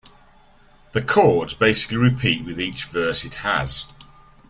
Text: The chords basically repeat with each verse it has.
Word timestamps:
The 0.93 1.03
chords 1.03 1.53
basically 1.53 1.97
repeat 1.97 2.43
with 2.43 2.59
each 2.59 2.85
verse 2.85 3.23
it 3.23 3.35
has. 3.45 3.85